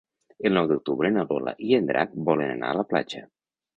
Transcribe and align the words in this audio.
El 0.49 0.55
nou 0.57 0.69
d'octubre 0.69 1.11
na 1.17 1.25
Lola 1.33 1.53
i 1.67 1.77
en 1.81 1.91
Drac 1.91 2.17
volen 2.31 2.55
anar 2.55 2.73
a 2.73 2.79
la 2.81 2.87
platja. 2.95 3.23